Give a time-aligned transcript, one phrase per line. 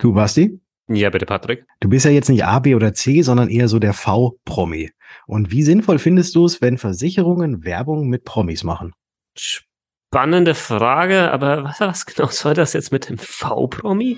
[0.00, 0.58] Du, Basti?
[0.88, 1.66] Ja, bitte, Patrick.
[1.80, 4.90] Du bist ja jetzt nicht A, B oder C, sondern eher so der V-Promi.
[5.26, 8.94] Und wie sinnvoll findest du es, wenn Versicherungen Werbung mit Promis machen?
[9.36, 14.16] Spannende Frage, aber was, was genau soll das jetzt mit dem V-Promi?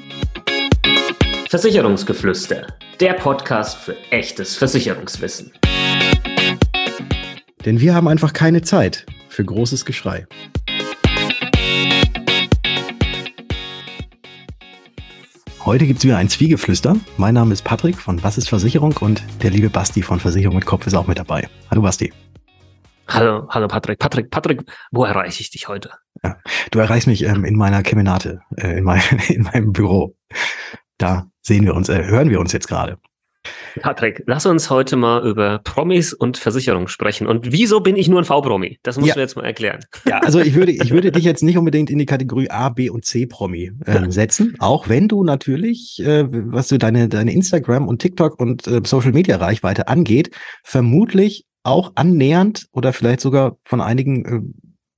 [1.49, 2.69] Versicherungsgeflüster,
[3.01, 5.51] der Podcast für echtes Versicherungswissen.
[7.65, 10.29] Denn wir haben einfach keine Zeit für großes Geschrei.
[15.65, 16.97] Heute gibt es wieder ein Zwiegeflüster.
[17.19, 20.67] Mein Name ist Patrick von Was ist Versicherung und der liebe Basti von Versicherung mit
[20.67, 21.49] Kopf ist auch mit dabei.
[21.71, 22.13] Hallo Basti.
[23.07, 24.01] Hallo, hallo Patrick.
[24.01, 25.91] Patrick, Patrick, wo erreiche ich dich heute?
[26.25, 26.37] Ja,
[26.73, 30.17] du erreichst mich ähm, in meiner Kemenate, äh, in, mein, in meinem Büro.
[30.99, 32.99] Da sehen wir uns, äh, hören wir uns jetzt gerade.
[33.81, 37.27] Patrick, lass uns heute mal über Promis und Versicherung sprechen.
[37.27, 38.79] Und wieso bin ich nur ein V-Promi?
[38.83, 39.15] Das musst ja.
[39.15, 39.81] du jetzt mal erklären.
[40.07, 42.91] Ja, also ich würde, ich würde dich jetzt nicht unbedingt in die Kategorie A, B
[42.91, 48.01] und C-Promi äh, setzen, auch wenn du natürlich, äh, was du deine, deine Instagram und
[48.01, 50.31] TikTok und äh, Social Media Reichweite angeht,
[50.63, 54.41] vermutlich auch annähernd oder vielleicht sogar von einigen äh,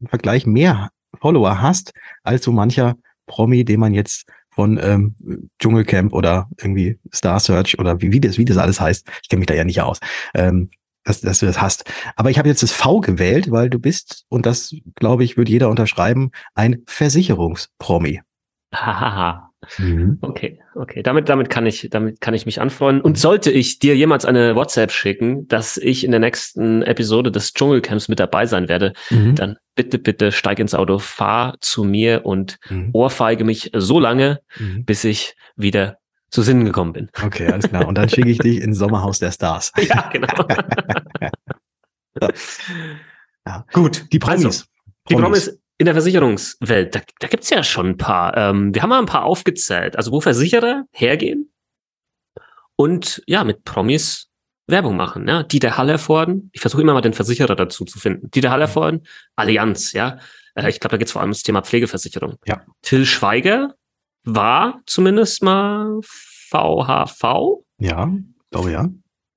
[0.01, 1.93] im Vergleich mehr Follower hast,
[2.23, 5.15] als so mancher Promi, den man jetzt von ähm,
[5.59, 9.09] Dschungelcamp oder irgendwie Star Search oder wie, wie, das, wie das alles heißt.
[9.23, 9.99] Ich kenne mich da ja nicht aus.
[10.35, 10.71] Ähm,
[11.05, 11.85] dass, dass du das hast.
[12.17, 15.51] Aber ich habe jetzt das V gewählt, weil du bist, und das, glaube ich, würde
[15.51, 18.23] jeder unterschreiben, ein Versicherungspromi.
[18.75, 19.51] Hahaha.
[19.79, 20.19] Mhm.
[20.21, 21.03] Okay, okay.
[21.03, 23.03] Damit, damit kann ich, damit kann ich mich anfreunden.
[23.03, 27.53] Und sollte ich dir jemals eine WhatsApp schicken, dass ich in der nächsten Episode des
[27.53, 29.35] Dschungelcamps mit dabei sein werde, mhm.
[29.35, 32.91] dann bitte, bitte steig ins Auto, fahr zu mir und mhm.
[32.93, 34.85] ohrfeige mich so lange, mhm.
[34.85, 35.99] bis ich wieder
[36.31, 37.11] zu Sinnen gekommen bin.
[37.23, 37.87] Okay, alles klar.
[37.87, 39.73] Und dann schicke ich dich ins Sommerhaus der Stars.
[39.83, 40.29] Ja, genau.
[43.47, 43.65] ja.
[43.73, 44.45] Gut, die Promis.
[44.45, 44.65] Also,
[45.09, 48.37] die Promis in der Versicherungswelt, da, da gibt es ja schon ein paar.
[48.37, 51.53] Ähm, wir haben mal ein paar aufgezählt, also wo Versicherer hergehen
[52.77, 54.29] und ja, mit Promis
[54.67, 55.29] Werbung machen.
[55.29, 55.43] Ja?
[55.43, 58.31] Dieter Hallervorden, ich versuche immer mal den Versicherer dazu zu finden.
[58.31, 60.19] Dieter Hallervorden, Allianz, ja.
[60.55, 62.37] Äh, ich glaube, da geht es vor allem ums Thema Pflegeversicherung.
[62.47, 62.63] Ja.
[62.83, 63.75] Till Schweiger
[64.25, 67.65] war zumindest mal VHV.
[67.79, 68.11] Ja,
[68.51, 68.89] glaube ja.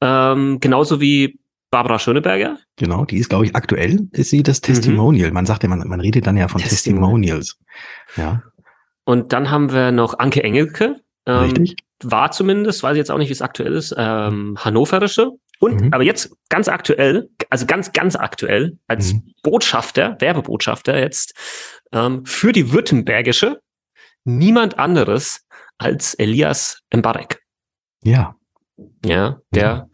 [0.02, 1.40] Ähm, genauso wie
[1.70, 2.58] Barbara Schöneberger.
[2.78, 4.66] Genau, die ist, glaube ich, aktuell ist sie das mhm.
[4.66, 5.30] Testimonial.
[5.30, 5.34] Mhm.
[5.34, 7.58] Man sagt ja, man, man redet dann ja von Testimonials.
[8.16, 8.44] Ja.
[9.04, 11.02] Und dann haben wir noch Anke Engelke.
[11.26, 11.76] Ähm, Richtig.
[12.04, 15.32] War zumindest, weiß ich jetzt auch nicht, wie es aktuell ist, ähm, hannoverische.
[15.60, 15.94] Und mhm.
[15.94, 19.34] aber jetzt ganz aktuell, also ganz, ganz aktuell, als mhm.
[19.44, 21.34] Botschafter, Werbebotschafter jetzt
[21.92, 23.60] ähm, für die Württembergische
[24.24, 25.46] niemand anderes
[25.78, 27.42] als Elias Mbarek.
[28.04, 28.36] Ja.
[29.04, 29.90] Ja, der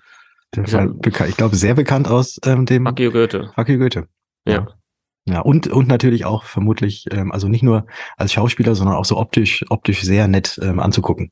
[0.55, 3.51] der war ich glaube, sehr bekannt aus ähm, dem Akio Goethe.
[3.55, 4.07] Akio Goethe.
[4.47, 4.67] Ja.
[5.25, 7.85] Ja, und, und natürlich auch vermutlich, ähm, also nicht nur
[8.17, 11.31] als Schauspieler, sondern auch so optisch, optisch sehr nett ähm, anzugucken.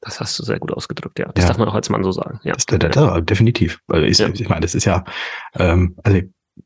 [0.00, 1.30] Das hast du sehr gut ausgedrückt, ja.
[1.32, 1.48] Das ja.
[1.48, 2.40] darf man auch als Mann so sagen.
[2.44, 3.80] Ja, das, das, das, definitiv.
[3.88, 4.28] Also ist, ja.
[4.28, 5.04] ich meine, das ist ja,
[5.56, 6.20] ähm, also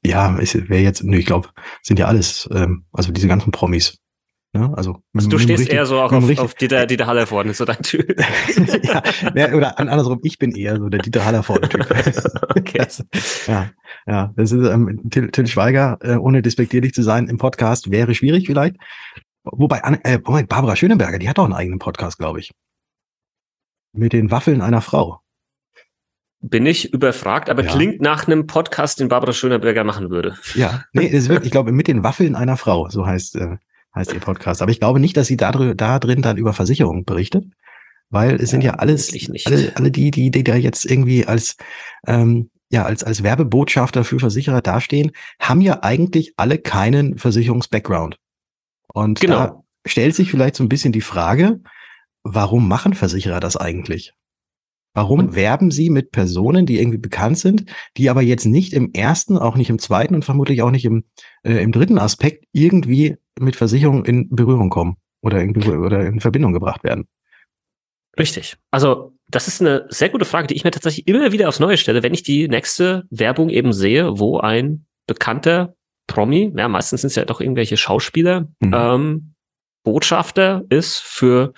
[0.04, 1.48] ja, wäre jetzt, nö, ich glaube,
[1.82, 3.98] sind ja alles, ähm, also diese ganzen Promis,
[4.58, 4.72] Ne?
[4.76, 7.58] Also, also du stehst richtig, eher so auch auf, richtig, auf Dieter, Dieter Hallervorden, ist
[7.58, 8.18] so dein Typ.
[9.34, 11.86] ja, oder andersrum, ich bin eher so der Dieter Hallervorden-Typ.
[12.56, 12.78] okay.
[12.78, 13.04] Das,
[13.46, 13.70] ja,
[14.06, 18.14] ja, das ist ähm, Till, Till Schweiger, äh, ohne despektierlich zu sein, im Podcast wäre
[18.14, 18.76] schwierig vielleicht.
[19.44, 22.52] Wobei, äh, Moment, Barbara Schöneberger, die hat auch einen eigenen Podcast, glaube ich.
[23.92, 25.20] Mit den Waffeln einer Frau.
[26.40, 27.70] Bin ich überfragt, aber ja.
[27.70, 30.36] klingt nach einem Podcast, den Barbara Schöneberger machen würde.
[30.54, 33.56] Ja, nee, es wird, ich glaube, mit den Waffeln einer Frau, so heißt, äh,
[33.96, 34.62] heißt ihr Podcast.
[34.62, 37.46] Aber ich glaube nicht, dass sie da, da drin dann über Versicherungen berichtet,
[38.10, 39.12] weil es sind ja alles,
[39.46, 41.56] alle, alle die, die, die da jetzt irgendwie als,
[42.06, 48.18] ähm, ja, als, als Werbebotschafter für Versicherer dastehen, haben ja eigentlich alle keinen Versicherungs-Background.
[48.92, 49.34] Und genau.
[49.34, 51.60] da stellt sich vielleicht so ein bisschen die Frage,
[52.22, 54.12] warum machen Versicherer das eigentlich?
[54.96, 57.66] Warum und werben sie mit Personen, die irgendwie bekannt sind,
[57.98, 61.04] die aber jetzt nicht im ersten, auch nicht im zweiten und vermutlich auch nicht im,
[61.42, 66.54] äh, im dritten Aspekt irgendwie mit Versicherungen in Berührung kommen oder in, oder in Verbindung
[66.54, 67.06] gebracht werden?
[68.18, 68.56] Richtig.
[68.70, 71.76] Also das ist eine sehr gute Frage, die ich mir tatsächlich immer wieder aufs Neue
[71.76, 75.74] stelle, wenn ich die nächste Werbung eben sehe, wo ein bekannter
[76.06, 78.72] Promi, ja, meistens sind es ja doch irgendwelche Schauspieler, mhm.
[78.72, 79.34] ähm,
[79.84, 81.52] Botschafter ist für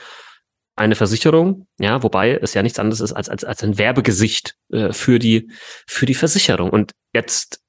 [0.78, 4.92] eine Versicherung, ja, wobei es ja nichts anderes ist als, als, als ein Werbegesicht äh,
[4.92, 5.50] für, die,
[5.86, 6.70] für die Versicherung.
[6.70, 7.60] Und jetzt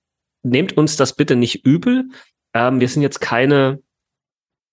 [0.43, 2.09] nehmt uns das bitte nicht übel.
[2.53, 3.81] Ähm, wir sind jetzt keine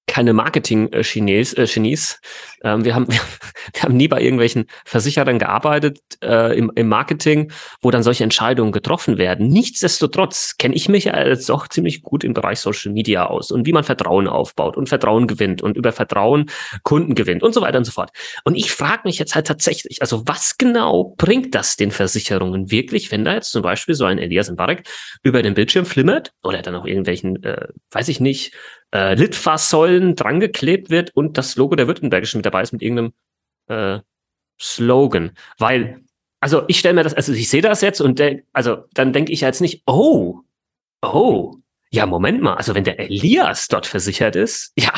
[0.07, 1.55] keine Marketing-Genies.
[1.55, 2.21] Äh, Genies.
[2.63, 7.91] Ähm, wir, haben, wir, haben nie bei irgendwelchen Versicherern gearbeitet äh, im, im Marketing, wo
[7.91, 9.49] dann solche Entscheidungen getroffen werden.
[9.49, 13.73] Nichtsdestotrotz kenne ich mich als doch ziemlich gut im Bereich Social Media aus und wie
[13.73, 16.51] man Vertrauen aufbaut und Vertrauen gewinnt und über Vertrauen
[16.83, 18.11] Kunden gewinnt und so weiter und so fort.
[18.45, 23.11] Und ich frage mich jetzt halt tatsächlich, also was genau bringt das den Versicherungen wirklich,
[23.11, 24.85] wenn da jetzt zum Beispiel so ein Elias Mbarek
[25.23, 28.55] über den Bildschirm flimmert oder dann auch irgendwelchen, äh, weiß ich nicht,
[28.95, 33.13] äh, Litfaßsäulen drangeklebt wird und das Logo der Württembergischen mit dabei ist mit irgendeinem
[33.69, 34.01] äh,
[34.61, 35.33] Slogan.
[35.59, 36.03] Weil,
[36.41, 39.33] also ich stelle mir das, also ich sehe das jetzt und der, also dann denke
[39.33, 40.41] ich jetzt nicht, oh,
[41.03, 41.57] oh,
[41.91, 44.93] ja, Moment mal, also wenn der Elias dort versichert ist, ja,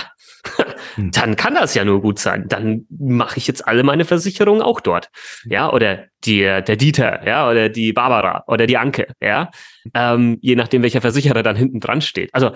[0.95, 1.11] hm.
[1.13, 2.49] dann kann das ja nur gut sein.
[2.49, 5.11] Dann mache ich jetzt alle meine Versicherungen auch dort.
[5.45, 9.51] Ja, oder die, der Dieter, ja, oder die Barbara oder die Anke, ja.
[9.95, 12.35] Ähm, je nachdem, welcher Versicherer dann hinten dran steht.
[12.35, 12.53] Also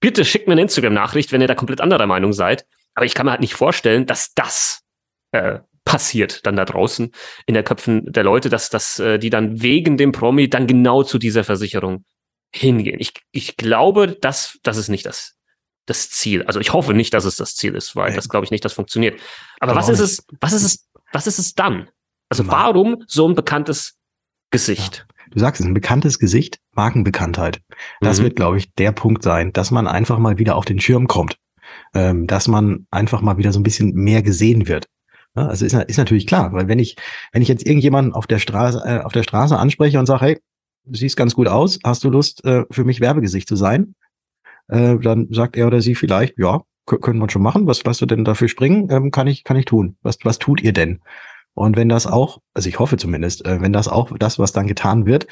[0.00, 2.66] bitte schickt mir eine Instagram-Nachricht, wenn ihr da komplett anderer Meinung seid.
[2.94, 4.82] Aber ich kann mir halt nicht vorstellen, dass das
[5.32, 7.10] äh, passiert dann da draußen
[7.46, 11.02] in der Köpfen der Leute, dass, dass äh, die dann wegen dem Promi dann genau
[11.02, 12.04] zu dieser Versicherung
[12.54, 13.00] hingehen.
[13.00, 15.36] Ich, ich glaube, dass das ist nicht das,
[15.86, 16.42] das Ziel.
[16.44, 18.16] Also ich hoffe nicht, dass es das Ziel ist, weil Nein.
[18.16, 19.20] das glaube ich nicht, das funktioniert.
[19.58, 21.90] Aber was ist es, was ist es, was ist es dann?
[22.28, 23.98] Also warum so ein bekanntes
[24.50, 25.06] Gesicht?
[25.32, 27.60] Du sagst es, ein bekanntes Gesicht, Markenbekanntheit.
[28.00, 28.24] Das mhm.
[28.24, 31.36] wird, glaube ich, der Punkt sein, dass man einfach mal wieder auf den Schirm kommt.
[31.94, 34.86] Ähm, dass man einfach mal wieder so ein bisschen mehr gesehen wird.
[35.34, 36.96] Ja, also ist, ist natürlich klar, weil wenn ich,
[37.32, 40.40] wenn ich jetzt irgendjemanden auf der Straße, äh, auf der Straße anspreche und sage, hey,
[40.84, 43.94] du siehst ganz gut aus, hast du Lust, äh, für mich Werbegesicht zu sein?
[44.68, 47.66] Äh, dann sagt er oder sie vielleicht, ja, können wir schon machen.
[47.66, 48.88] Was, was du denn dafür springen?
[48.90, 49.96] Ähm, kann ich, kann ich tun.
[50.02, 51.00] Was, was tut ihr denn?
[51.54, 54.66] Und wenn das auch, also ich hoffe zumindest, äh, wenn das auch das, was dann
[54.66, 55.26] getan wird,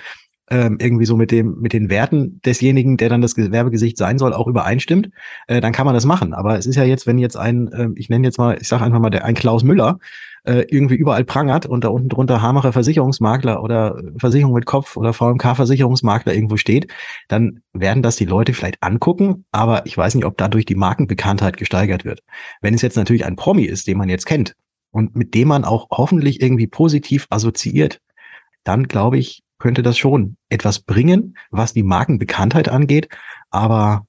[0.51, 4.35] ähm, irgendwie so mit dem mit den Werten desjenigen, der dann das Gewerbegesicht sein soll,
[4.35, 5.11] auch übereinstimmt,
[5.47, 6.35] äh, dann kann man das machen.
[6.35, 8.85] Aber es ist ja jetzt, wenn jetzt ein, äh, ich nenne jetzt mal, ich sage
[8.85, 9.99] einfach mal, der ein Klaus Müller
[10.45, 15.13] äh, irgendwie überall prangert und da unten drunter Hamacher Versicherungsmakler oder Versicherung mit Kopf oder
[15.13, 16.89] VMK Versicherungsmakler irgendwo steht,
[17.29, 21.57] dann werden das die Leute vielleicht angucken, aber ich weiß nicht, ob dadurch die Markenbekanntheit
[21.59, 22.21] gesteigert wird.
[22.61, 24.57] Wenn es jetzt natürlich ein Promi ist, den man jetzt kennt,
[24.91, 28.01] und mit dem man auch hoffentlich irgendwie positiv assoziiert,
[28.65, 33.09] dann glaube ich, könnte das schon etwas bringen, was die Markenbekanntheit angeht.
[33.51, 34.07] Aber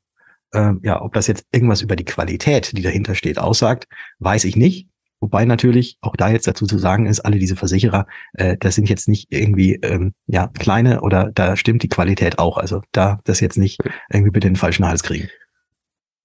[0.54, 3.88] äh, ja, ob das jetzt irgendwas über die Qualität, die dahinter steht, aussagt,
[4.20, 4.88] weiß ich nicht.
[5.20, 8.90] Wobei natürlich auch da jetzt dazu zu sagen ist, alle diese Versicherer, äh, das sind
[8.90, 12.58] jetzt nicht irgendwie ähm, ja kleine oder da stimmt die Qualität auch.
[12.58, 13.80] Also da das jetzt nicht
[14.10, 15.30] irgendwie bitte den falschen Hals kriegen.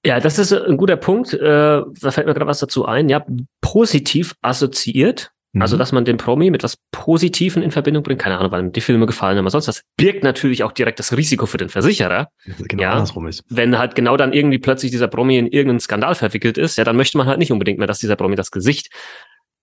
[0.06, 1.34] Ja, das ist ein guter Punkt.
[1.34, 3.08] Äh, da fällt mir gerade was dazu ein.
[3.08, 3.24] Ja,
[3.60, 5.32] positiv assoziiert.
[5.52, 5.62] Mhm.
[5.62, 8.20] Also, dass man den Promi mit was Positiven in Verbindung bringt.
[8.20, 9.82] Keine Ahnung, weil ihm die Filme gefallen haben, sonst was.
[9.96, 12.28] Birgt natürlich auch direkt das Risiko für den Versicherer.
[12.68, 13.42] Genau ja, andersrum ist.
[13.48, 16.96] Wenn halt genau dann irgendwie plötzlich dieser Promi in irgendeinen Skandal verwickelt ist, ja, dann
[16.96, 18.90] möchte man halt nicht unbedingt mehr, dass dieser Promi das Gesicht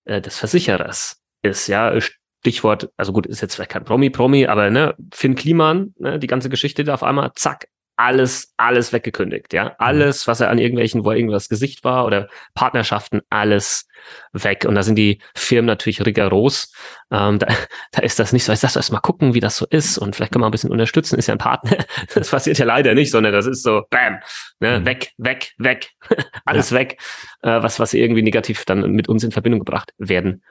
[0.04, 1.68] äh, des Versicherers ist.
[1.68, 1.98] Ja,
[2.42, 6.50] Stichwort, also gut, ist jetzt vielleicht kein Promi-Promi, aber ne, Finn Kliman, ne, die ganze
[6.50, 9.66] Geschichte da auf einmal, zack, alles, alles weggekündigt, ja.
[9.66, 9.72] Mhm.
[9.78, 13.88] Alles, was er an irgendwelchen, wo er irgendwas Gesicht war oder Partnerschaften, alles
[14.34, 14.66] weg.
[14.68, 16.74] Und da sind die Firmen natürlich rigoros.
[17.12, 17.48] Ähm, da,
[17.92, 20.16] da ist das nicht so, ich sag erst mal gucken, wie das so ist und
[20.16, 21.78] vielleicht kann man ein bisschen unterstützen, ist ja ein Partner.
[22.13, 24.19] Das passiert ja leider nicht, sondern das ist so, bam,
[24.60, 24.86] ne, mhm.
[24.86, 25.92] weg, weg, weg,
[26.46, 26.78] alles ja.
[26.78, 27.00] weg,
[27.42, 30.44] äh, was, was irgendwie negativ dann mit uns in Verbindung gebracht werden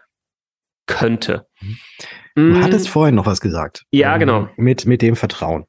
[0.86, 1.46] könnte.
[1.60, 1.78] Mhm.
[2.34, 2.64] Du mm.
[2.64, 3.84] hattest vorhin noch was gesagt.
[3.90, 4.40] Ja, genau.
[4.40, 5.66] Ähm, mit, mit dem Vertrauen.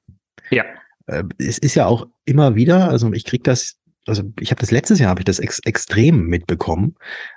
[0.49, 0.63] Ja
[1.07, 4.71] äh, es ist ja auch immer wieder, also ich krieg das, also ich habe das
[4.71, 6.95] letztes Jahr habe ich das ex extrem mitbekommen,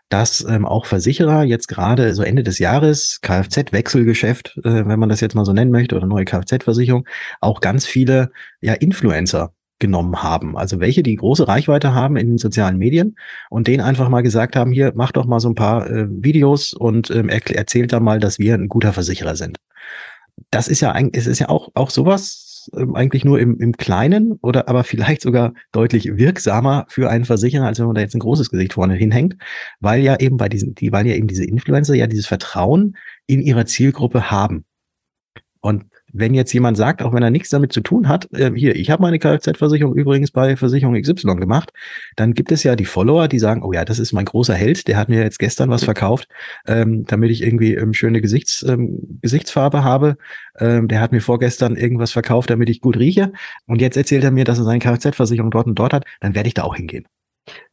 [0.09, 5.21] dass ähm, auch Versicherer jetzt gerade so Ende des Jahres Kfz-Wechselgeschäft, äh, wenn man das
[5.21, 7.07] jetzt mal so nennen möchte, oder neue Kfz-Versicherung,
[7.41, 8.31] auch ganz viele
[8.61, 10.57] ja Influencer genommen haben.
[10.57, 13.17] Also welche, die große Reichweite haben in den sozialen Medien
[13.51, 16.73] und denen einfach mal gesagt haben, hier, mach doch mal so ein paar äh, Videos
[16.73, 19.59] und ähm, erzählt da mal, dass wir ein guter Versicherer sind.
[20.51, 22.46] Das ist ja eigentlich, es ist ja auch, auch sowas,
[22.77, 27.67] ähm, eigentlich nur im, im Kleinen oder aber vielleicht sogar deutlich wirksamer für einen Versicherer,
[27.67, 29.37] als wenn man da jetzt ein großes Gesicht vorne hinhängt,
[29.81, 32.97] weil ja eben bei diesen, die, weil ja eben diese Influencer ja dieses Vertrauen
[33.27, 34.65] in ihrer Zielgruppe haben.
[35.61, 35.85] Und
[36.19, 38.91] wenn jetzt jemand sagt, auch wenn er nichts damit zu tun hat, äh, hier, ich
[38.91, 41.73] habe meine Kfz-Versicherung übrigens bei Versicherung XY gemacht,
[42.17, 44.89] dann gibt es ja die Follower, die sagen, oh ja, das ist mein großer Held,
[44.89, 46.29] der hat mir jetzt gestern was verkauft,
[46.67, 50.17] ähm, damit ich irgendwie ähm, schöne Gesichts, ähm, Gesichtsfarbe habe.
[50.59, 53.33] Ähm, der hat mir vorgestern irgendwas verkauft, damit ich gut rieche.
[53.67, 56.49] Und jetzt erzählt er mir, dass er seine Kfz-Versicherung dort und dort hat, dann werde
[56.49, 57.07] ich da auch hingehen.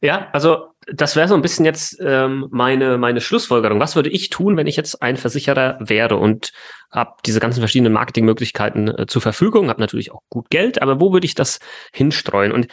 [0.00, 3.80] Ja, also das wäre so ein bisschen jetzt ähm, meine, meine Schlussfolgerung.
[3.80, 6.52] Was würde ich tun, wenn ich jetzt ein Versicherer wäre und
[6.90, 11.12] habe diese ganzen verschiedenen Marketingmöglichkeiten äh, zur Verfügung, habe natürlich auch gut Geld, aber wo
[11.12, 11.58] würde ich das
[11.92, 12.52] hinstreuen?
[12.52, 12.68] Und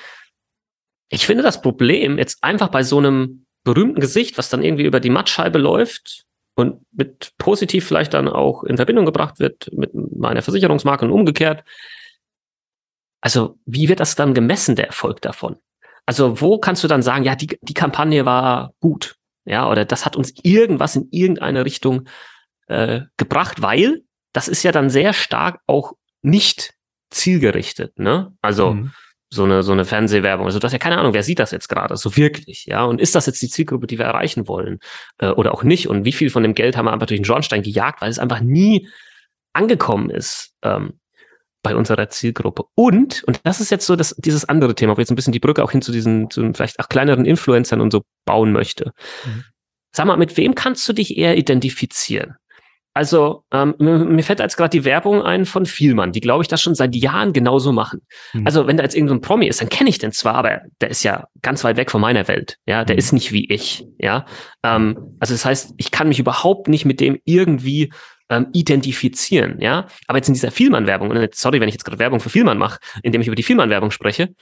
[1.10, 5.00] ich finde das Problem jetzt einfach bei so einem berühmten Gesicht, was dann irgendwie über
[5.00, 6.24] die Mattscheibe läuft
[6.56, 11.64] und mit positiv vielleicht dann auch in Verbindung gebracht wird mit meiner Versicherungsmarke und umgekehrt.
[13.22, 15.58] Also, wie wird das dann gemessen, der Erfolg davon?
[16.12, 19.16] Also, wo kannst du dann sagen, ja, die, die Kampagne war gut,
[19.46, 22.10] ja, oder das hat uns irgendwas in irgendeine Richtung
[22.68, 24.02] äh, gebracht, weil
[24.34, 26.74] das ist ja dann sehr stark auch nicht
[27.12, 28.34] zielgerichtet, ne?
[28.42, 28.92] Also, mhm
[29.34, 30.46] so eine, so eine Fernsehwerbung.
[30.46, 32.84] Also du hast ja keine Ahnung, wer sieht das jetzt gerade so wirklich, ja?
[32.84, 34.80] Und ist das jetzt die Zielgruppe, die wir erreichen wollen
[35.20, 35.88] äh, oder auch nicht?
[35.88, 38.20] Und wie viel von dem Geld haben wir einfach durch den Schornstein gejagt, weil es
[38.20, 38.90] einfach nie
[39.54, 41.00] angekommen ist ähm,
[41.64, 42.64] bei unserer Zielgruppe.
[42.76, 45.40] Und, und das ist jetzt so das, dieses andere Thema, wo jetzt ein bisschen die
[45.40, 48.94] Brücke auch hin zu diesen, zu vielleicht auch kleineren Influencern und so bauen möchte.
[49.26, 49.44] Mhm.
[49.94, 52.36] Sag mal, mit wem kannst du dich eher identifizieren?
[52.94, 56.62] Also ähm, mir fällt jetzt gerade die Werbung ein von Vielmann, die glaube ich das
[56.62, 58.02] schon seit Jahren genauso machen.
[58.34, 58.46] Mhm.
[58.46, 61.04] Also wenn da jetzt irgendein Promi ist, dann kenne ich den zwar, aber der ist
[61.04, 62.58] ja ganz weit weg von meiner Welt.
[62.66, 63.00] Ja, der mhm.
[63.00, 63.86] ist nicht wie ich.
[63.98, 64.26] Ja,
[64.64, 67.94] ähm, also das heißt, ich kann mich überhaupt nicht mit dem irgendwie
[68.30, 69.60] ähm, identifizieren.
[69.62, 72.80] Ja, aber jetzt in dieser Vielmann-Werbung, sorry, wenn ich jetzt gerade Werbung für Vielmann mache,
[73.04, 74.34] indem ich über die Vielmann-Werbung spreche,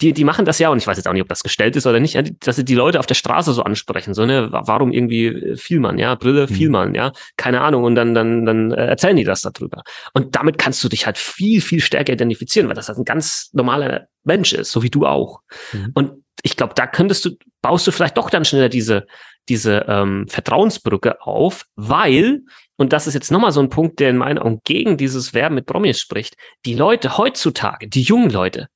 [0.00, 1.86] die, die machen das ja, und ich weiß jetzt auch nicht, ob das gestellt ist
[1.86, 5.26] oder nicht, dass sie die Leute auf der Straße so ansprechen, so, ne, warum irgendwie
[5.26, 6.54] äh, Vielmann, ja, Brille, mhm.
[6.54, 9.82] Vielmann, ja, keine Ahnung, und dann, dann, dann äh, erzählen die das darüber.
[10.12, 13.50] Und damit kannst du dich halt viel, viel stärker identifizieren, weil das halt ein ganz
[13.52, 15.40] normaler Mensch ist, so wie du auch.
[15.72, 15.92] Mhm.
[15.94, 17.30] Und ich glaube, da könntest du,
[17.62, 19.06] baust du vielleicht doch dann schneller diese,
[19.48, 22.40] diese ähm, Vertrauensbrücke auf, weil,
[22.76, 25.54] und das ist jetzt nochmal so ein Punkt, der in meinen Augen gegen dieses Werben
[25.54, 26.36] mit Promis spricht,
[26.66, 28.68] die Leute heutzutage, die jungen Leute,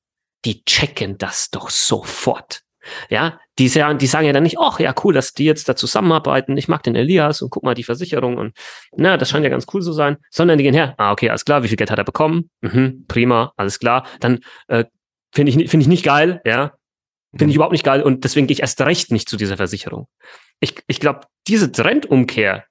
[0.44, 2.62] die checken das doch sofort.
[3.10, 5.76] Ja, die sagen, die sagen ja dann nicht, ach ja, cool, dass die jetzt da
[5.76, 6.56] zusammenarbeiten.
[6.56, 8.56] Ich mag den Elias und guck mal die Versicherung und
[8.96, 10.16] na, das scheint ja ganz cool zu sein.
[10.30, 12.50] Sondern die gehen her, ah, okay, alles klar, wie viel Geld hat er bekommen?
[12.60, 14.06] Mhm, prima, alles klar.
[14.20, 14.84] Dann äh,
[15.32, 16.72] finde ich, finde ich nicht geil, ja.
[17.32, 17.56] Finde ich mhm.
[17.56, 20.08] überhaupt nicht geil und deswegen gehe ich erst recht nicht zu dieser Versicherung.
[20.60, 22.64] Ich, ich glaube, diese Trendumkehr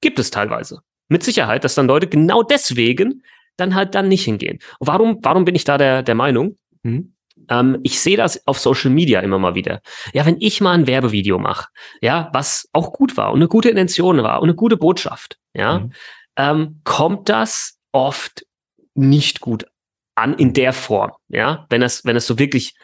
[0.00, 0.80] gibt es teilweise.
[1.08, 3.22] Mit Sicherheit, dass dann Leute genau deswegen
[3.56, 4.60] dann halt dann nicht hingehen.
[4.78, 6.56] Und warum, warum bin ich da der, der Meinung?
[6.82, 7.14] Mhm.
[7.48, 9.80] Ähm, ich sehe das auf Social Media immer mal wieder.
[10.12, 11.68] Ja, wenn ich mal ein Werbevideo mache,
[12.00, 15.80] ja, was auch gut war und eine gute Intention war und eine gute Botschaft, ja,
[15.80, 15.92] mhm.
[16.36, 18.46] ähm, kommt das oft
[18.94, 19.66] nicht gut
[20.14, 22.74] an in der Form, ja, wenn es, wenn es so wirklich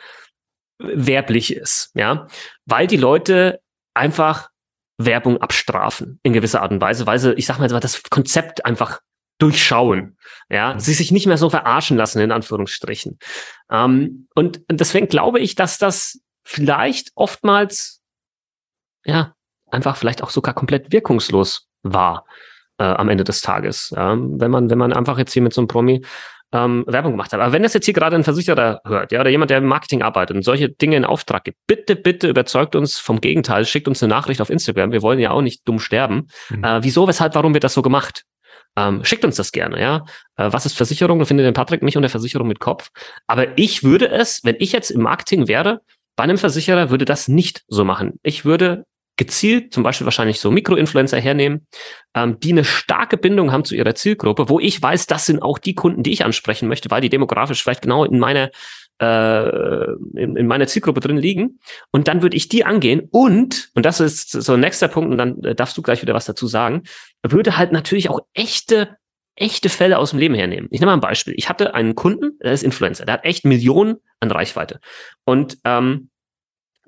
[0.78, 2.26] werblich ist, ja,
[2.64, 3.60] weil die Leute
[3.94, 4.48] einfach
[4.96, 9.00] Werbung abstrafen in gewisser Art und Weise, weil sie, ich sag mal, das Konzept einfach
[9.38, 10.16] durchschauen.
[10.50, 13.18] Ja, sie sich nicht mehr so verarschen lassen, in Anführungsstrichen.
[13.70, 18.00] Ähm, und, und deswegen glaube ich, dass das vielleicht oftmals,
[19.04, 19.34] ja,
[19.70, 22.24] einfach vielleicht auch sogar komplett wirkungslos war
[22.78, 23.92] äh, am Ende des Tages.
[23.94, 24.16] Ja?
[24.18, 26.02] Wenn man, wenn man einfach jetzt hier mit so einem Promi
[26.52, 27.40] ähm, Werbung gemacht hat.
[27.40, 30.02] Aber wenn das jetzt hier gerade ein Versicherer hört, ja, oder jemand, der im Marketing
[30.02, 34.02] arbeitet und solche Dinge in Auftrag gibt, bitte, bitte überzeugt uns vom Gegenteil, schickt uns
[34.02, 34.92] eine Nachricht auf Instagram.
[34.92, 36.28] Wir wollen ja auch nicht dumm sterben.
[36.48, 36.64] Mhm.
[36.64, 38.24] Äh, wieso, weshalb, warum wird das so gemacht?
[38.78, 40.04] Ähm, schickt uns das gerne, ja.
[40.36, 41.18] Äh, was ist Versicherung?
[41.18, 42.90] Da findet den Patrick mich unter Versicherung mit Kopf.
[43.26, 45.80] Aber ich würde es, wenn ich jetzt im Marketing wäre,
[46.14, 48.20] bei einem Versicherer würde das nicht so machen.
[48.22, 48.84] Ich würde
[49.16, 51.66] gezielt zum Beispiel wahrscheinlich so Mikroinfluencer hernehmen,
[52.14, 55.58] ähm, die eine starke Bindung haben zu ihrer Zielgruppe, wo ich weiß, das sind auch
[55.58, 58.50] die Kunden, die ich ansprechen möchte, weil die demografisch vielleicht genau in meiner
[59.00, 61.60] äh, in, in meiner Zielgruppe drin liegen.
[61.90, 65.18] Und dann würde ich die angehen und, und das ist so ein nächster Punkt, und
[65.18, 66.82] dann äh, darfst du gleich wieder was dazu sagen,
[67.22, 68.96] würde halt natürlich auch echte
[69.40, 70.68] echte Fälle aus dem Leben hernehmen.
[70.72, 71.34] Ich nehme mal ein Beispiel.
[71.36, 74.80] Ich hatte einen Kunden, der ist Influencer, der hat echt Millionen an Reichweite.
[75.24, 76.10] Und ähm,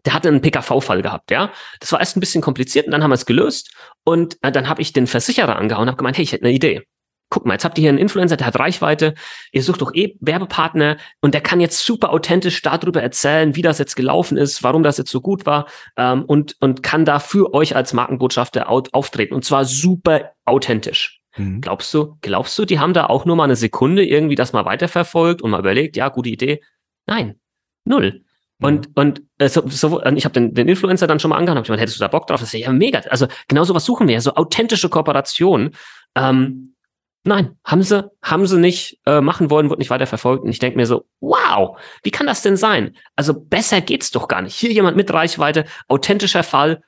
[0.05, 1.53] der hatte einen PKV-Fall gehabt, ja.
[1.79, 3.73] Das war erst ein bisschen kompliziert und dann haben wir es gelöst.
[4.05, 6.55] Und äh, dann habe ich den Versicherer angehauen und habe gemeint, hey, ich hätte eine
[6.55, 6.83] Idee
[7.31, 9.15] guck mal, jetzt habt ihr hier einen Influencer, der hat Reichweite,
[9.53, 13.79] ihr sucht doch eh Werbepartner und der kann jetzt super authentisch darüber erzählen, wie das
[13.79, 17.55] jetzt gelaufen ist, warum das jetzt so gut war ähm, und, und kann da für
[17.55, 21.21] euch als Markenbotschafter auftreten und zwar super authentisch.
[21.37, 21.61] Mhm.
[21.61, 24.65] Glaubst du, glaubst du, die haben da auch nur mal eine Sekunde irgendwie das mal
[24.65, 26.61] weiterverfolgt und mal überlegt, ja, gute Idee?
[27.07, 27.37] Nein,
[27.85, 28.25] null.
[28.63, 31.65] Und, und äh, so, so, ich habe den, den Influencer dann schon mal angehört, hab
[31.65, 32.41] ich gemeint, hättest du da Bock drauf?
[32.41, 32.99] Das ist ja mega.
[33.09, 35.71] Also genau sowas suchen wir ja, so authentische Kooperationen.
[36.15, 36.75] Ähm,
[37.25, 40.45] Nein, haben sie, haben sie nicht äh, machen wollen, wird nicht weiter verfolgt.
[40.45, 42.97] Und ich denke mir so, wow, wie kann das denn sein?
[43.15, 44.57] Also besser geht's doch gar nicht.
[44.57, 46.83] Hier jemand mit Reichweite, authentischer Fall,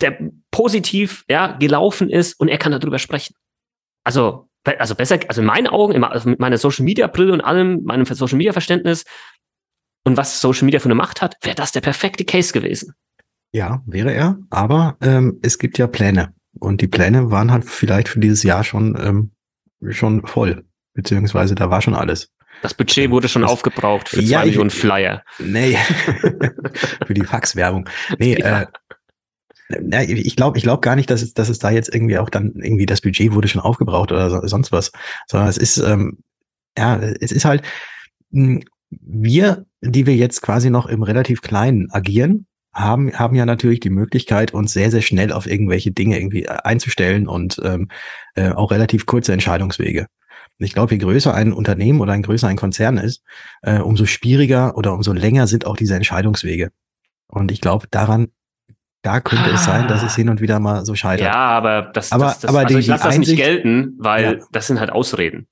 [0.00, 0.18] der
[0.50, 3.34] positiv ja, gelaufen ist und er kann darüber sprechen.
[4.04, 4.48] Also,
[4.78, 8.06] also besser, also in meinen Augen, also mit meiner Social Media Brille und allem, meinem
[8.06, 9.04] Social Media Verständnis
[10.04, 12.94] und was Social Media für eine Macht hat, wäre das der perfekte Case gewesen.
[13.52, 14.38] Ja, wäre er.
[14.50, 16.34] Aber ähm, es gibt ja Pläne.
[16.58, 19.33] Und die Pläne waren halt vielleicht für dieses Jahr schon ähm,
[19.90, 20.64] schon voll,
[20.94, 22.30] beziehungsweise da war schon alles.
[22.62, 25.22] Das Budget wurde schon das, aufgebraucht für ja, zwei Millionen Flyer.
[25.38, 25.76] Nee,
[27.06, 27.88] für die Faxwerbung.
[28.18, 28.62] Nee, ja.
[28.62, 28.66] äh,
[29.80, 32.30] na, ich glaube ich glaube gar nicht, dass es, dass es da jetzt irgendwie auch
[32.30, 34.92] dann irgendwie das Budget wurde schon aufgebraucht oder so, sonst was,
[35.26, 36.18] sondern es ist, ähm,
[36.76, 37.62] ja, es ist halt,
[38.30, 43.80] hm, wir, die wir jetzt quasi noch im relativ Kleinen agieren, haben, haben ja natürlich
[43.80, 47.88] die Möglichkeit, uns sehr, sehr schnell auf irgendwelche Dinge irgendwie äh, einzustellen und ähm,
[48.34, 50.06] äh, auch relativ kurze Entscheidungswege.
[50.58, 53.22] ich glaube, je größer ein Unternehmen oder ein größer ein Konzern ist,
[53.62, 56.70] äh, umso schwieriger oder umso länger sind auch diese Entscheidungswege.
[57.28, 58.28] Und ich glaube, daran,
[59.02, 59.54] da könnte ah.
[59.54, 60.16] es sein, dass es ah.
[60.16, 61.26] hin und wieder mal so scheitert.
[61.26, 64.38] Ja, aber das, aber, das, das aber also die, ich lasse das nicht gelten, weil
[64.38, 64.46] ja.
[64.50, 65.46] das sind halt Ausreden.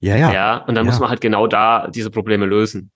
[0.00, 0.32] Ja, ja.
[0.32, 0.90] Ja, und dann ja.
[0.90, 2.90] muss man halt genau da diese Probleme lösen.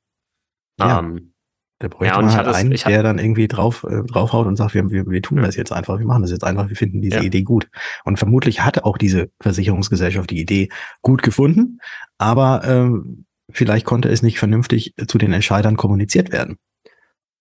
[0.79, 0.99] Ja.
[1.01, 1.33] Ähm,
[1.81, 4.75] da bräuchte ja, man halt einen, das, der dann irgendwie drauf, äh, draufhaut und sagt,
[4.75, 7.19] wir, wir, wir tun das jetzt einfach, wir machen das jetzt einfach, wir finden diese
[7.19, 7.23] ja.
[7.23, 7.69] Idee gut.
[8.05, 10.71] Und vermutlich hatte auch diese Versicherungsgesellschaft die Idee
[11.03, 11.79] gut gefunden,
[12.19, 16.59] aber ähm, vielleicht konnte es nicht vernünftig zu den Entscheidern kommuniziert werden.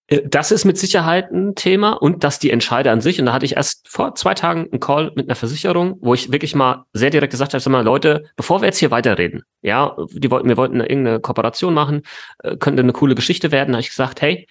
[0.08, 3.32] Äh, das ist mit Sicherheit ein Thema und dass die Entscheider an sich, und da
[3.32, 6.84] hatte ich erst vor zwei Tagen einen Call mit einer Versicherung, wo ich wirklich mal
[6.92, 10.48] sehr direkt gesagt habe, sag mal, Leute, bevor wir jetzt hier weiterreden, ja, die wollten,
[10.48, 12.02] wir wollten irgendeine Kooperation machen,
[12.42, 14.48] äh, könnte eine coole Geschichte werden, habe ich gesagt, hey,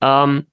[0.00, 0.46] ähm,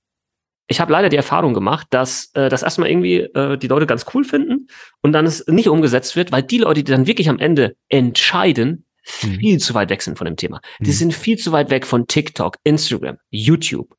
[0.70, 4.06] ich habe leider die Erfahrung gemacht, dass äh, das erstmal irgendwie äh, die Leute ganz
[4.14, 4.68] cool finden
[5.02, 8.84] und dann es nicht umgesetzt wird, weil die Leute, die dann wirklich am Ende entscheiden,
[9.24, 9.40] Mhm.
[9.40, 10.62] viel zu weit weg sind von dem Thema.
[10.80, 10.96] Die mhm.
[10.96, 13.96] sind viel zu weit weg von TikTok, Instagram, YouTube.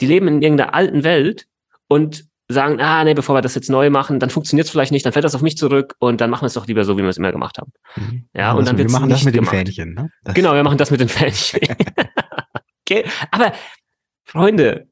[0.00, 1.46] Die leben in irgendeiner alten Welt
[1.88, 5.06] und sagen, ah, nee, bevor wir das jetzt neu machen, dann funktioniert es vielleicht nicht,
[5.06, 7.02] dann fällt das auf mich zurück und dann machen wir es doch lieber so, wie
[7.02, 7.72] wir es immer gemacht haben.
[7.96, 8.28] Mhm.
[8.34, 10.10] Ja, und dann wir machen das mit den Fähnchen, ne?
[10.24, 11.60] Das genau, wir machen das mit den Fähnchen.
[12.82, 13.52] okay, aber
[14.24, 14.88] Freunde,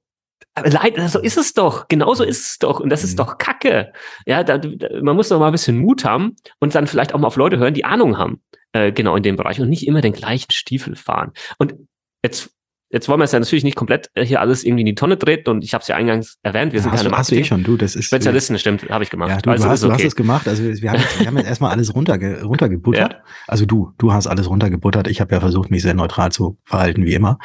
[0.65, 1.89] leider, so ist es doch.
[1.89, 2.81] Genauso ist es doch.
[2.81, 3.17] Und das ist mhm.
[3.19, 3.93] doch Kacke.
[4.27, 4.61] Ja, da,
[5.01, 7.59] man muss doch mal ein bisschen Mut haben und dann vielleicht auch mal auf Leute
[7.59, 8.43] hören, die Ahnung haben.
[8.73, 11.33] Äh, genau in dem Bereich und nicht immer den gleichen Stiefel fahren.
[11.59, 11.75] Und
[12.23, 12.51] jetzt
[12.91, 15.19] Jetzt wollen wir es ja natürlich nicht komplett äh, hier alles irgendwie in die Tonne
[15.19, 17.35] treten und ich habe es ja eingangs erwähnt, wir sind hast keine du, Hast du
[17.35, 19.29] eh schon, du, das ist Spezialisten, stimmt, habe ich gemacht.
[19.29, 19.89] Ja, du, also, du, hast, okay.
[19.89, 23.13] du hast es gemacht, also wir haben, jetzt, wir haben jetzt erstmal alles runterge, runtergebuttert.
[23.13, 23.21] Ja.
[23.47, 25.07] Also du, du hast alles runtergebuttert.
[25.09, 27.39] Ich habe ja versucht, mich sehr neutral zu verhalten, wie immer.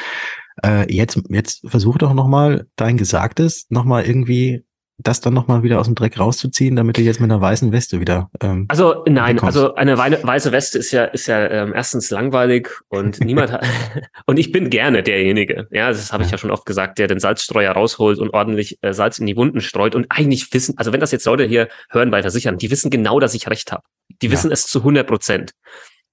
[0.63, 4.63] Äh, jetzt, jetzt versuch doch nochmal dein Gesagtes nochmal irgendwie
[5.03, 7.99] das dann nochmal wieder aus dem Dreck rauszuziehen, damit du jetzt mit einer weißen Weste
[7.99, 8.29] wieder.
[8.41, 9.57] Ähm, also nein, bekommst.
[9.57, 13.65] also eine weiße Weste ist ja ist ja ähm, erstens langweilig und niemand hat,
[14.25, 16.33] und ich bin gerne derjenige, ja, das habe ich ja.
[16.33, 19.61] ja schon oft gesagt, der den Salzstreuer rausholt und ordentlich äh, Salz in die Wunden
[19.61, 22.89] streut und eigentlich wissen, also wenn das jetzt Leute hier hören bei Versichern, die wissen
[22.89, 23.83] genau, dass ich recht habe.
[24.21, 24.31] Die ja.
[24.31, 25.51] wissen es zu 100 Prozent.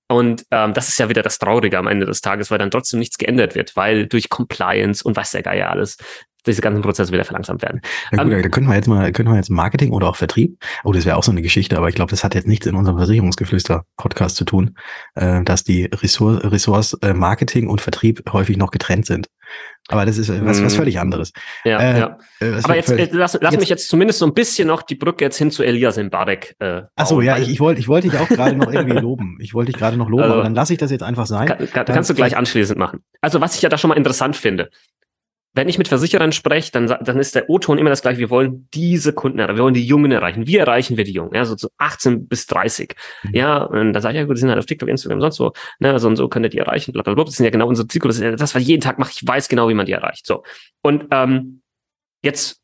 [0.09, 2.99] Und ähm, das ist ja wieder das Traurige am Ende des Tages, weil dann trotzdem
[2.99, 5.99] nichts geändert wird, weil durch Compliance und weiß der Geier alles
[6.47, 7.81] diese ganzen Prozesse wieder verlangsamt werden.
[8.13, 10.59] Ja gut, um, da können wir jetzt mal, können wir jetzt Marketing oder auch Vertrieb.
[10.85, 12.75] Oh, das wäre auch so eine Geschichte, aber ich glaube, das hat jetzt nichts in
[12.75, 14.77] unserem Versicherungsgeflüster-Podcast zu tun,
[15.15, 19.29] äh, dass die Ressource, Ressource äh, Marketing und Vertrieb häufig noch getrennt sind.
[19.89, 20.79] Aber das ist äh, was, was mhm.
[20.79, 21.33] völlig anderes.
[21.65, 22.19] Ja, äh, ja.
[22.41, 24.95] Äh, aber jetzt, äh, lass, lass jetzt, mich jetzt zumindest so ein bisschen noch die
[24.95, 26.55] Brücke jetzt hin zu Elias Mbarek.
[26.61, 29.39] Äh, Ach so, ja, ich, ich wollte ich wollte dich auch gerade noch irgendwie loben.
[29.41, 31.49] Ich wollte dich gerade noch loben, also, aber dann lasse ich das jetzt einfach sein.
[31.49, 33.01] Kann, kann, kannst du gleich anschließend machen.
[33.21, 34.71] Also was ich ja da schon mal interessant finde,
[35.53, 38.19] wenn ich mit Versicherern spreche, dann, dann ist der O-Ton immer das gleiche.
[38.19, 39.57] Wir wollen diese Kunden erreichen.
[39.57, 40.47] Wir wollen die Jungen erreichen.
[40.47, 41.35] Wie erreichen wir die Jungen?
[41.35, 42.95] Ja, so zu 18 bis 30.
[43.25, 43.35] Mhm.
[43.35, 45.53] Ja, und dann sage ich, ja gut, die sind halt auf TikTok, Instagram, sonst so.
[45.81, 46.93] Ne, so und so könnt ihr die erreichen.
[46.93, 47.25] Blablabla.
[47.25, 48.15] Das sind ja genau unsere Zielgruppe.
[48.15, 49.11] Das ja das, was ich jeden Tag mache.
[49.13, 50.25] Ich weiß genau, wie man die erreicht.
[50.25, 50.45] So.
[50.83, 51.63] Und ähm,
[52.23, 52.61] jetzt,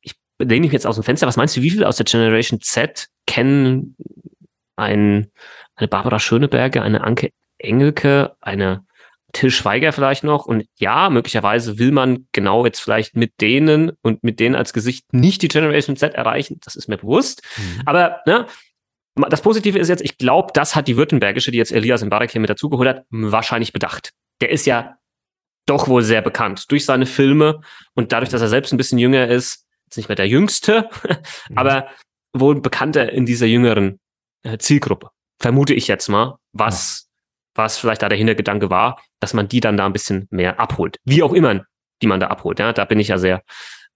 [0.00, 1.28] ich lehne mich jetzt aus dem Fenster.
[1.28, 3.96] Was meinst du, wie viele aus der Generation Z kennen
[4.74, 5.30] ein,
[5.76, 8.85] eine Barbara Schöneberger, eine Anke Engelke, eine
[9.36, 10.46] Till Schweiger vielleicht noch.
[10.46, 15.12] Und ja, möglicherweise will man genau jetzt vielleicht mit denen und mit denen als Gesicht
[15.12, 16.58] nicht die Generation Z erreichen.
[16.64, 17.42] Das ist mir bewusst.
[17.58, 17.82] Mhm.
[17.84, 18.46] Aber ne,
[19.14, 22.40] das Positive ist jetzt, ich glaube, das hat die Württembergische, die jetzt Elias Mbarek hier
[22.40, 24.14] mit dazugeholt hat, wahrscheinlich bedacht.
[24.40, 24.96] Der ist ja
[25.66, 27.60] doch wohl sehr bekannt durch seine Filme
[27.92, 30.88] und dadurch, dass er selbst ein bisschen jünger ist, ist nicht mehr der Jüngste,
[31.50, 31.58] mhm.
[31.58, 31.88] aber
[32.32, 34.00] wohl bekannter in dieser jüngeren
[34.44, 35.10] äh, Zielgruppe.
[35.38, 37.06] Vermute ich jetzt mal, was
[37.56, 41.00] was vielleicht da der Hintergedanke war, dass man die dann da ein bisschen mehr abholt.
[41.04, 41.64] Wie auch immer,
[42.00, 42.60] die man da abholt.
[42.60, 43.42] Ja, da bin ich ja sehr,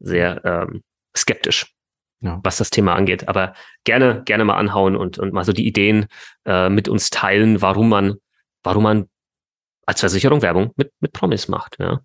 [0.00, 0.82] sehr ähm,
[1.16, 1.72] skeptisch,
[2.20, 2.40] ja.
[2.42, 3.28] was das Thema angeht.
[3.28, 6.06] Aber gerne, gerne mal anhauen und, und mal so die Ideen
[6.46, 8.16] äh, mit uns teilen, warum man,
[8.64, 9.08] warum man
[9.86, 11.76] als Versicherung Werbung mit, mit Promis macht.
[11.78, 12.00] Ja.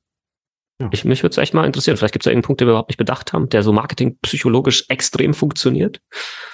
[0.79, 0.89] ja.
[0.91, 1.97] Ich, mich würde es echt mal interessieren.
[1.97, 4.85] Vielleicht gibt es ja irgendeinen Punkt, den wir überhaupt nicht bedacht haben, der so marketingpsychologisch
[4.89, 5.99] extrem funktioniert.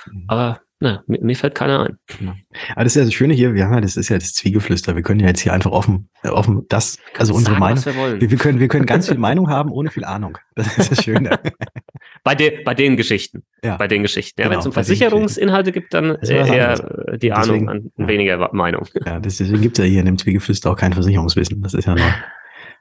[0.05, 0.23] Mhm.
[0.29, 1.97] Aber na, mir, mir fällt keiner ein.
[2.19, 2.35] Ja.
[2.71, 4.95] Aber das ist ja das Schöne hier, wir haben ja, das ist ja das Zwiegeflüster.
[4.95, 8.19] Wir können ja jetzt hier einfach offen, äh, offen das, also unsere sagen, Meinung.
[8.19, 10.39] Wir, wir, können, wir können ganz viel Meinung haben, ohne viel Ahnung.
[10.55, 11.39] Das ist das Schöne.
[12.23, 13.43] bei, de, bei den Geschichten.
[13.63, 13.77] Ja.
[13.77, 14.41] Bei den Geschichten.
[14.41, 18.07] Ja, genau, Wenn es um Versicherungsinhalte gibt, dann eher die Ahnung an ja.
[18.07, 18.87] weniger Meinung.
[19.05, 21.61] Ja, deswegen gibt es ja hier in dem Zwiegeflüster auch kein Versicherungswissen.
[21.61, 22.11] Das ist ja nur,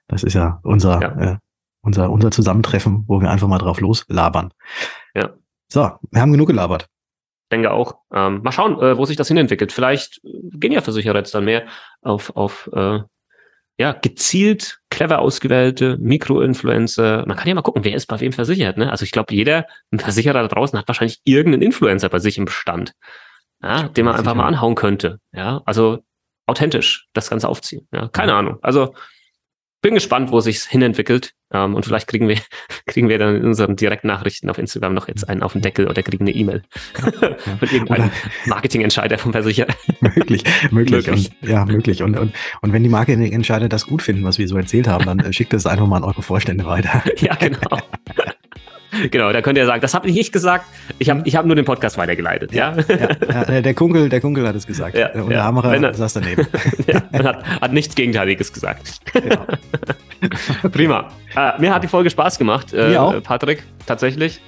[0.09, 1.33] das ist ja unser, ja.
[1.33, 1.37] Äh,
[1.83, 4.53] unser, unser Zusammentreffen, wo wir einfach mal drauf loslabern.
[5.15, 5.35] Ja.
[5.69, 6.89] So, wir haben genug gelabert.
[7.53, 7.97] Denke auch.
[8.13, 9.73] Ähm, mal schauen, äh, wo sich das hinentwickelt.
[9.73, 11.67] Vielleicht gehen ja Versicherer jetzt dann mehr
[12.03, 13.01] auf, auf äh,
[13.81, 17.25] ja, gezielt clever ausgewählte Mikroinfluencer.
[17.27, 18.77] Man kann ja mal gucken, wer ist bei wem versichert.
[18.77, 18.91] Ne?
[18.91, 22.93] Also ich glaube, jeder Versicherer da draußen hat wahrscheinlich irgendeinen Influencer bei sich im Bestand,
[23.63, 25.19] ja, den man einfach mal anhauen könnte.
[25.33, 26.01] Ja, also
[26.47, 27.89] authentisch das Ganze aufziehen.
[27.91, 28.59] Ja, keine Ahnung.
[28.61, 28.95] Also
[29.83, 31.35] bin gespannt, wo sich's hinentwickelt.
[31.53, 32.37] Ähm, und vielleicht kriegen wir,
[32.87, 36.03] kriegen wir dann in unseren Direktnachrichten auf Instagram noch jetzt einen auf den Deckel oder
[36.03, 36.63] kriegen eine E-Mail
[37.03, 38.11] ja, von irgendeinem
[38.47, 39.75] Marketingentscheider vom Versicherer.
[40.01, 41.07] möglich, möglich.
[41.07, 41.31] möglich.
[41.43, 42.03] Und, ja, möglich.
[42.03, 45.19] Und, und, und wenn die Marketingentscheider das gut finden, was wir so erzählt haben, dann
[45.21, 47.03] äh, schickt es einfach mal an eure Vorstände weiter.
[47.19, 47.79] ja, genau.
[49.11, 50.67] Genau, da könnt ihr sagen, das habe ich nicht gesagt.
[50.99, 52.53] Ich habe ich hab nur den Podcast weitergeleitet.
[52.53, 54.97] Ja, ja, ja der Kunkel, der Kunkel hat es gesagt.
[54.97, 56.47] Ja, und der Hammerer er, saß daneben.
[57.13, 59.01] hat, hat nichts Gegenteiliges gesagt.
[59.13, 59.47] Genau.
[60.73, 61.09] Prima.
[61.37, 64.41] Äh, mir hat die Folge Spaß gemacht, äh, Patrick, tatsächlich.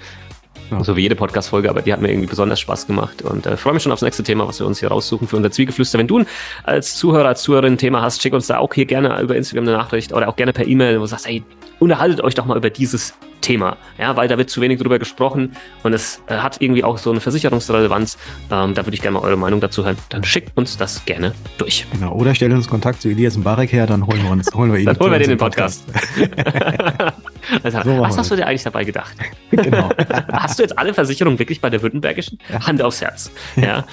[0.71, 0.83] Ja.
[0.83, 3.75] So wie jede Podcast-Folge, aber die hat mir irgendwie besonders Spaß gemacht und äh, freue
[3.75, 5.99] mich schon aufs nächste Thema, was wir uns hier raussuchen für unser Zwiegeflüster.
[5.99, 6.25] Wenn du
[6.63, 9.65] als Zuhörer, als Zuhörerin ein Thema hast, schick uns da auch hier gerne über Instagram
[9.65, 11.43] eine Nachricht oder auch gerne per E-Mail, wo du sagst, ey,
[11.79, 15.57] unterhaltet euch doch mal über dieses Thema, ja, weil da wird zu wenig drüber gesprochen
[15.83, 18.17] und es äh, hat irgendwie auch so eine Versicherungsrelevanz.
[18.51, 19.99] Ähm, da würde ich gerne mal eure Meinung dazu hören.
[20.09, 21.87] Dann schickt uns das gerne durch.
[21.93, 24.79] Genau, oder stellt uns Kontakt zu Elias Mbarek her, dann holen wir uns, holen wir
[24.79, 24.87] ihn.
[24.87, 25.87] dann holen wir den in den Podcast.
[25.87, 27.15] Podcast.
[27.63, 29.15] also, so was hast du dir eigentlich dabei gedacht?
[29.51, 29.91] genau.
[30.33, 32.39] hast du jetzt alle Versicherungen wirklich bei der Württembergischen?
[32.49, 32.67] Ja.
[32.67, 33.31] Hand aufs Herz.
[33.57, 33.85] Ja.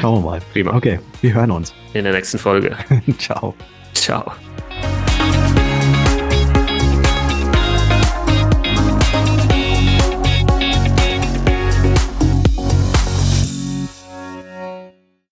[0.00, 0.40] Schauen wir mal.
[0.52, 0.74] Prima.
[0.74, 1.74] Okay, wir hören uns.
[1.94, 2.76] In der nächsten Folge.
[3.18, 3.54] Ciao.
[3.94, 4.32] Ciao.